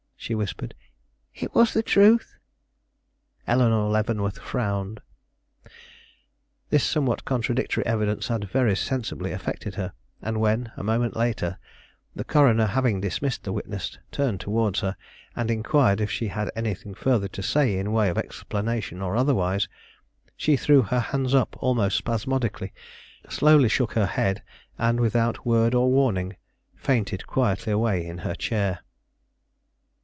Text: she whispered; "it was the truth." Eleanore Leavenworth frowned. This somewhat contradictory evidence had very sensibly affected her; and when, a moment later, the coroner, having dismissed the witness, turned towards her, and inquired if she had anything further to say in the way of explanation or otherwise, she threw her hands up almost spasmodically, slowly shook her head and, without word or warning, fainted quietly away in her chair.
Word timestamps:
she 0.23 0.35
whispered; 0.35 0.75
"it 1.33 1.55
was 1.55 1.73
the 1.73 1.81
truth." 1.81 2.35
Eleanore 3.47 3.89
Leavenworth 3.89 4.37
frowned. 4.37 5.01
This 6.69 6.83
somewhat 6.83 7.25
contradictory 7.25 7.83
evidence 7.87 8.27
had 8.27 8.47
very 8.47 8.75
sensibly 8.75 9.31
affected 9.31 9.73
her; 9.73 9.93
and 10.21 10.39
when, 10.39 10.71
a 10.77 10.83
moment 10.83 11.15
later, 11.15 11.57
the 12.15 12.23
coroner, 12.23 12.67
having 12.67 13.01
dismissed 13.01 13.41
the 13.43 13.51
witness, 13.51 13.97
turned 14.11 14.39
towards 14.39 14.81
her, 14.81 14.95
and 15.35 15.49
inquired 15.49 15.99
if 15.99 16.11
she 16.11 16.27
had 16.27 16.51
anything 16.55 16.93
further 16.93 17.27
to 17.29 17.41
say 17.41 17.75
in 17.79 17.85
the 17.85 17.91
way 17.91 18.07
of 18.07 18.19
explanation 18.19 19.01
or 19.01 19.15
otherwise, 19.15 19.67
she 20.37 20.55
threw 20.55 20.83
her 20.83 20.99
hands 20.99 21.33
up 21.33 21.55
almost 21.63 21.97
spasmodically, 21.97 22.71
slowly 23.27 23.67
shook 23.67 23.93
her 23.93 24.05
head 24.05 24.43
and, 24.77 24.99
without 24.99 25.47
word 25.47 25.73
or 25.73 25.89
warning, 25.91 26.35
fainted 26.75 27.25
quietly 27.25 27.73
away 27.73 28.05
in 28.05 28.19
her 28.19 28.35
chair. 28.35 28.81